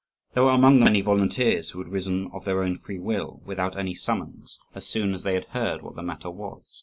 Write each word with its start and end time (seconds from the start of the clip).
There 0.33 0.41
were 0.41 0.49
among 0.49 0.77
them 0.77 0.85
many 0.85 1.01
volunteers, 1.01 1.69
who 1.69 1.77
had 1.77 1.91
risen 1.91 2.31
of 2.33 2.43
their 2.43 2.63
own 2.63 2.75
free 2.79 2.97
will, 2.97 3.39
without 3.45 3.77
any 3.77 3.93
summons, 3.93 4.57
as 4.73 4.87
soon 4.87 5.13
as 5.13 5.21
they 5.21 5.35
had 5.35 5.45
heard 5.53 5.83
what 5.83 5.93
the 5.95 6.01
matter 6.01 6.31
was. 6.31 6.63